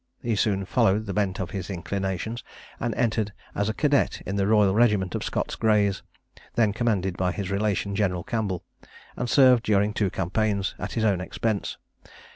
[0.23, 2.43] He soon followed the bent of his inclinations,
[2.79, 6.01] and entered as a cadet in the royal regiment of Scots Greys,
[6.55, 8.63] then commanded by his relation, General Campbell,
[9.15, 11.77] and served during two campaigns, at his own expense.